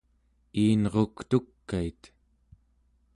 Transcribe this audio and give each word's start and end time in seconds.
iinruktukait 0.61 2.01